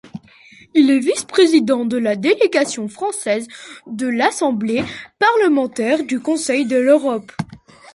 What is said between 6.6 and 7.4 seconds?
de l'Europe.